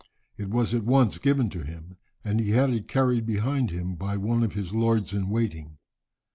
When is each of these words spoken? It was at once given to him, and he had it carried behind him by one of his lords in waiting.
It 0.35 0.49
was 0.49 0.73
at 0.73 0.83
once 0.83 1.19
given 1.19 1.47
to 1.51 1.59
him, 1.59 1.95
and 2.25 2.39
he 2.39 2.49
had 2.53 2.71
it 2.71 2.87
carried 2.87 3.23
behind 3.27 3.69
him 3.69 3.93
by 3.93 4.17
one 4.17 4.41
of 4.41 4.53
his 4.53 4.73
lords 4.73 5.13
in 5.13 5.29
waiting. 5.29 5.77